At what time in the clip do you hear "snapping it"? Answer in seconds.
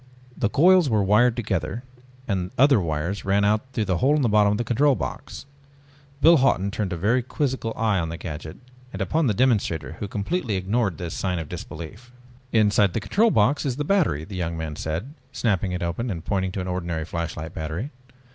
15.31-15.83